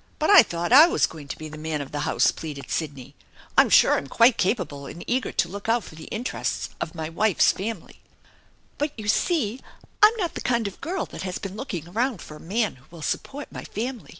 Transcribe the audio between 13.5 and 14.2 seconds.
my family."